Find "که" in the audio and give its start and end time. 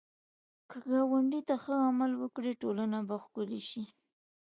0.69-0.77